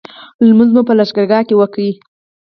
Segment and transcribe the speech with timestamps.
[0.47, 1.85] لمونځ مو په لښکرګاه کې وکړ.